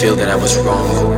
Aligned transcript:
feel 0.00 0.16
that 0.16 0.30
I 0.30 0.36
was 0.36 0.56
wrong. 0.60 1.09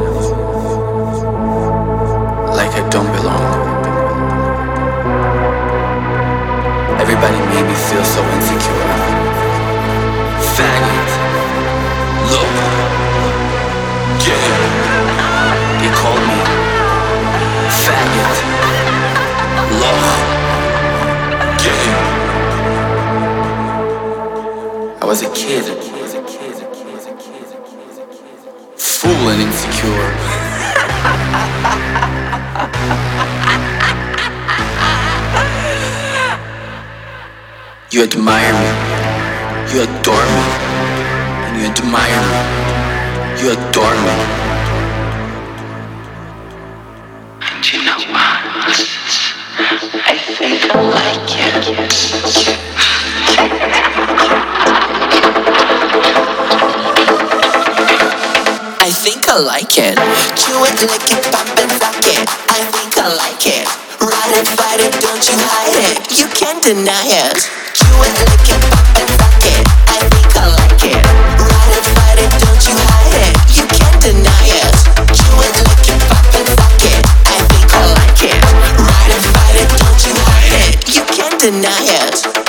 deny 81.42 81.66
it. 81.80 82.41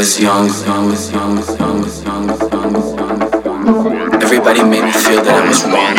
was 0.00 0.18
young, 0.18 0.48
everybody 4.22 4.62
made 4.62 4.82
me 4.82 4.92
feel 4.92 5.22
that 5.22 5.36
I 5.36 5.46
was 5.46 5.62
wrong. 5.66 5.90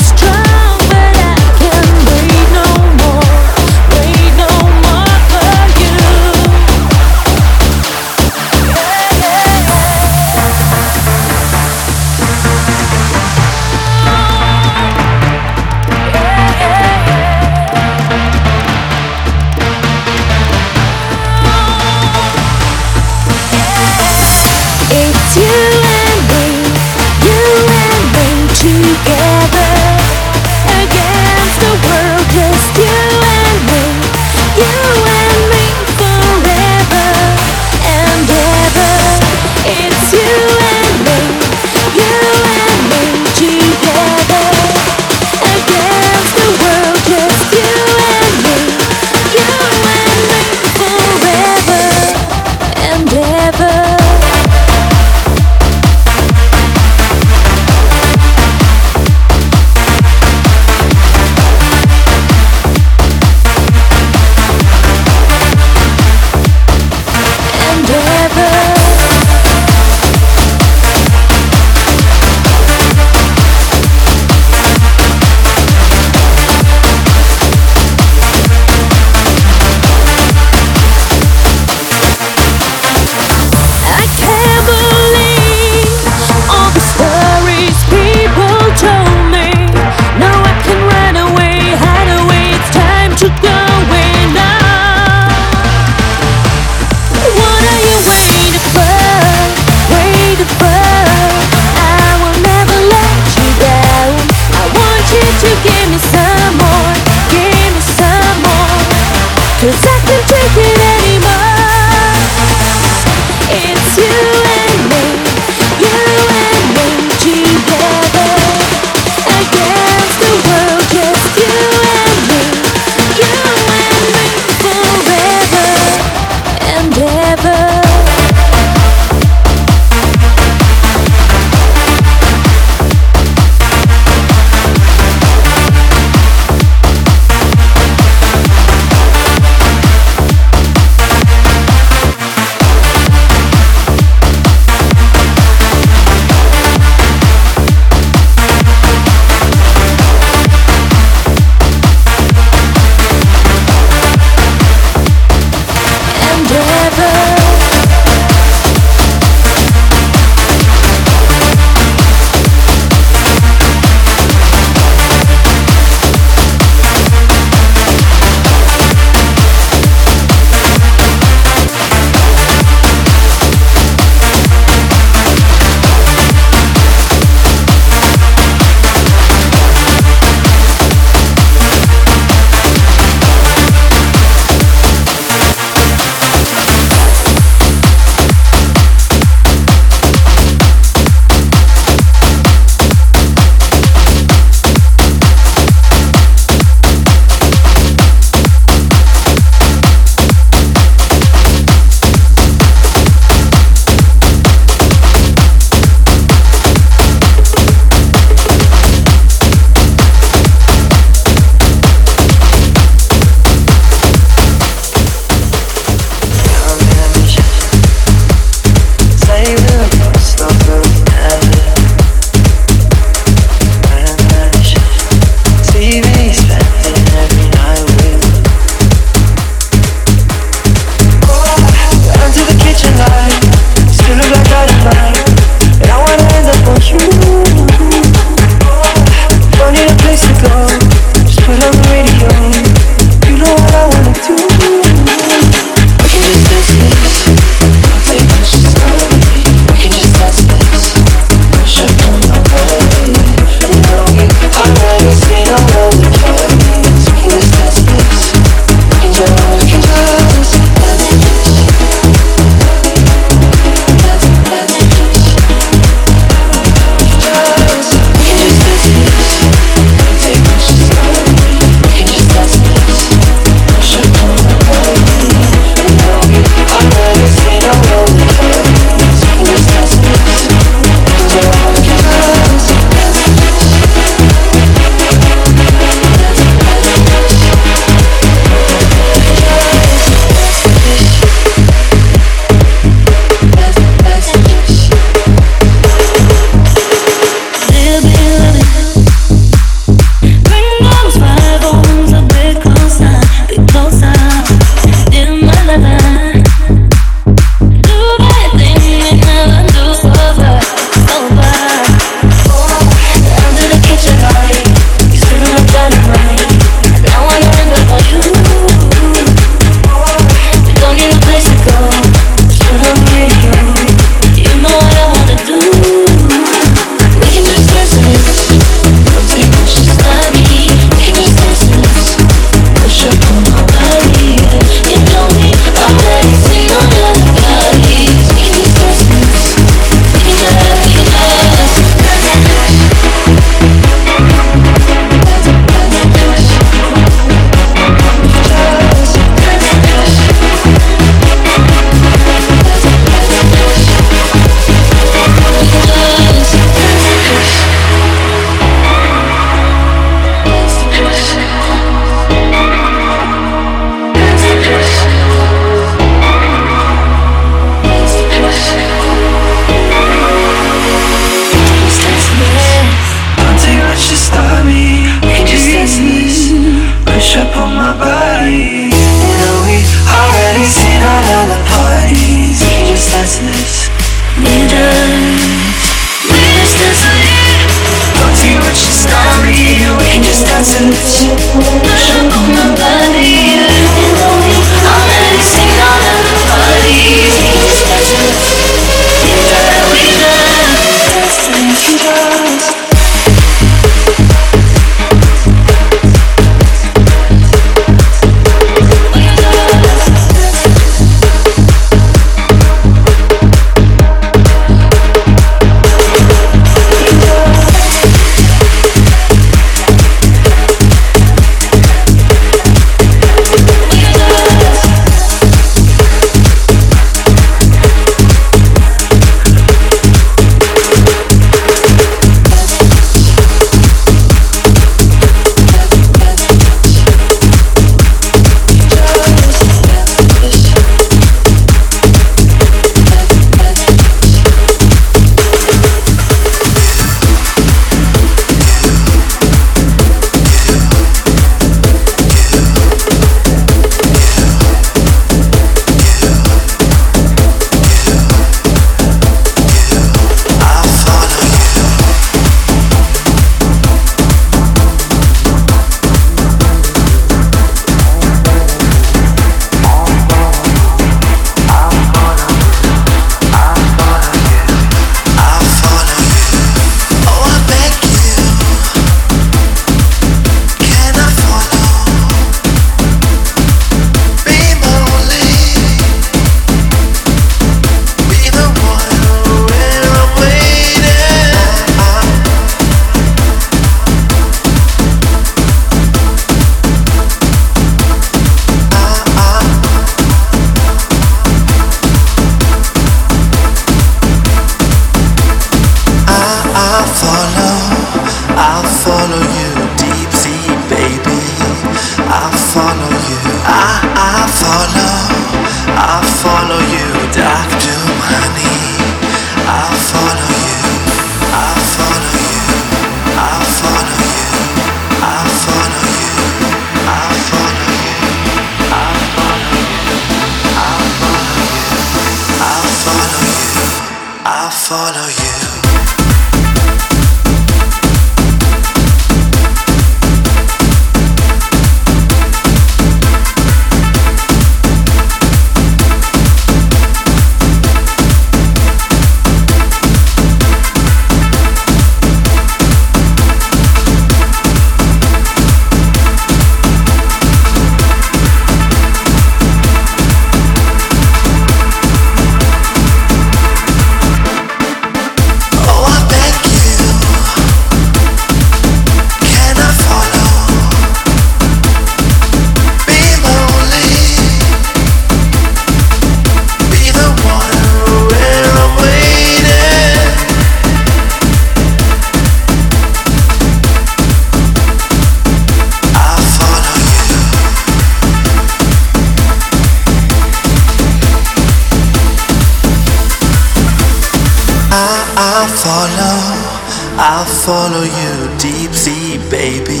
Follow 597.68 598.02
you, 598.02 598.34
deep 598.56 598.92
sea 598.94 599.36
baby. 599.50 600.00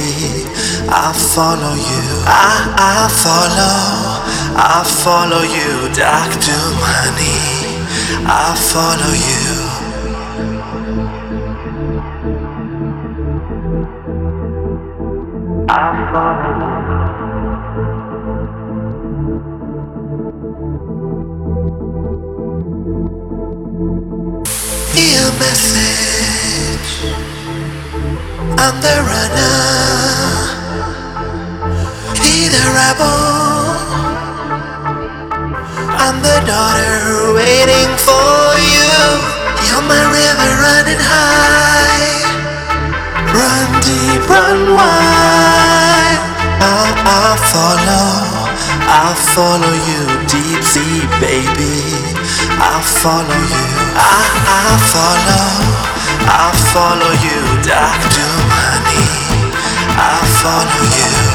I 0.88 1.12
follow 1.34 1.74
you. 1.90 2.04
I 2.24 2.56
I 2.96 3.00
follow. 3.22 4.24
I 4.56 4.80
follow 5.04 5.42
you, 5.56 5.72
dark 5.92 6.32
to 6.46 6.58
money. 6.86 7.44
I 8.24 8.56
follow 8.72 9.12
you. 9.30 9.46
I 15.68 16.10
follow 16.12 16.47
follow 53.02 53.22
you, 53.30 53.64
I, 53.94 54.26
I 54.58 54.76
follow. 54.90 55.46
I 56.26 56.50
follow 56.74 57.12
you, 57.26 57.38
Dr. 57.62 58.28
Money. 58.50 59.06
I 59.96 60.18
follow 60.42 60.84
you. 60.98 61.27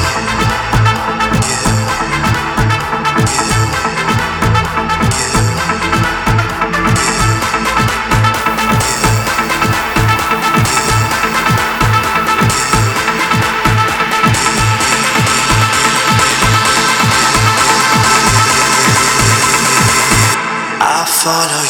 Follow 21.24 21.63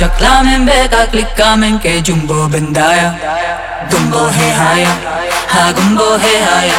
Chaclamen, 0.00 0.64
bega, 0.64 1.06
clicamen, 1.08 1.78
que 1.78 2.00
jumbo 2.00 2.48
bendaya. 2.48 3.18
Gumbo 3.90 4.30
he 4.30 4.50
haya, 4.50 4.92
ha 5.46 5.72
gumbo 5.76 6.16
he 6.16 6.40
haya. 6.40 6.78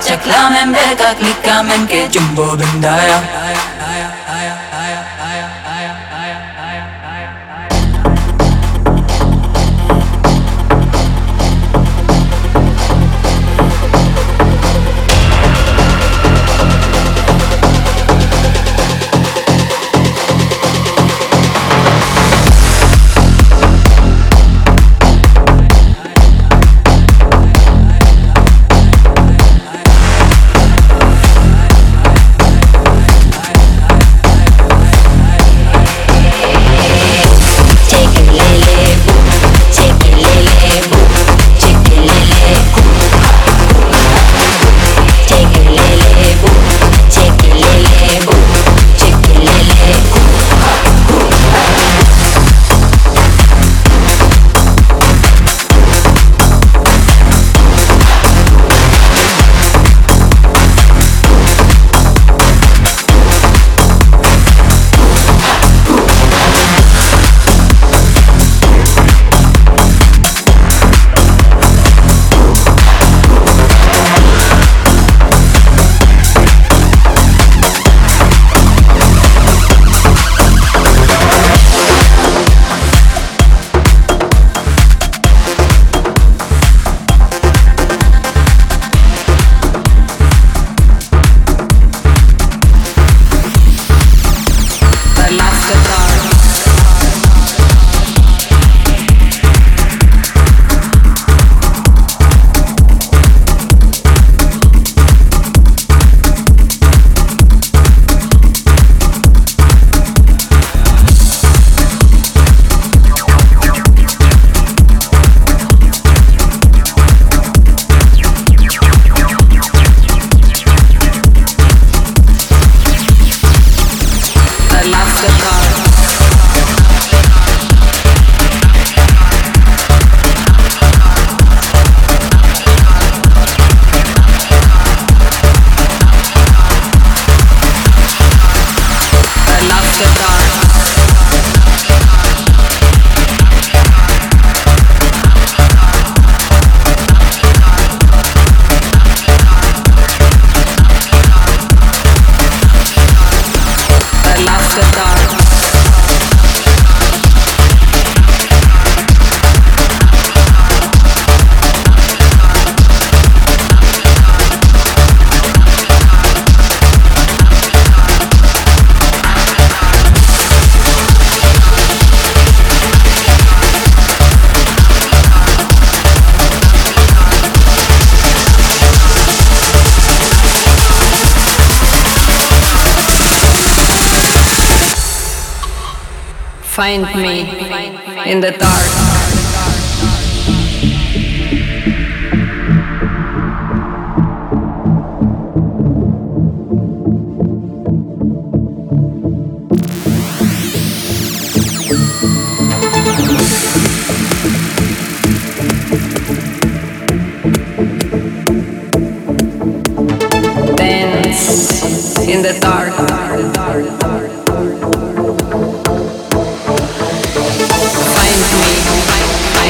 Chaclamen, 0.00 0.70
bega, 0.70 1.12
clicamen, 1.18 1.84
que 1.88 2.08
jumbo 2.08 2.56
bendaya. 2.56 3.39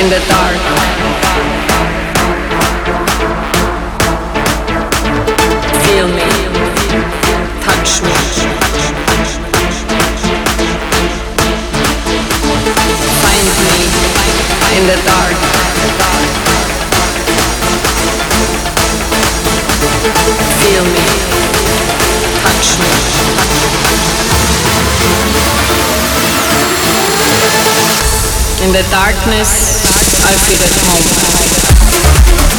In 0.01 0.09
the 0.09 0.20
dark. 0.28 0.57
Feel 5.84 6.09
me, 6.09 6.24
touch 7.61 8.01
me. 8.01 8.14
Find 13.20 13.46
me 13.61 13.76
in 14.78 14.84
the 14.88 14.98
dark. 15.05 15.36
Feel 20.61 20.84
me, 20.94 21.05
touch 22.40 22.68
me. 22.80 22.88
In 28.64 28.72
the 28.72 28.82
darkness, 28.90 29.89
I 30.22 30.32
feel 30.44 30.62
at 30.62 30.72
home. 32.44 32.49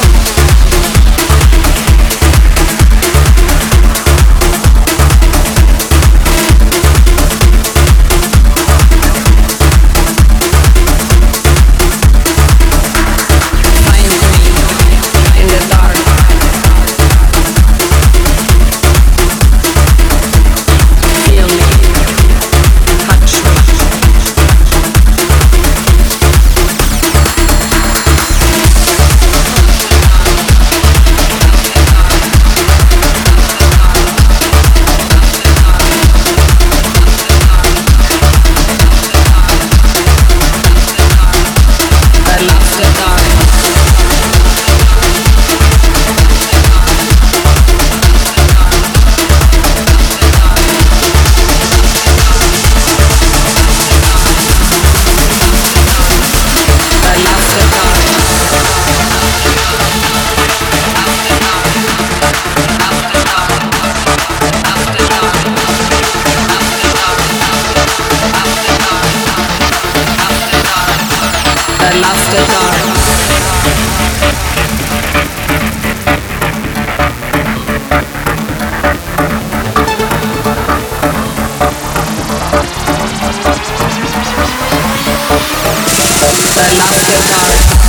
love 86.78 87.02
the 87.08 87.18
dark. 87.28 87.81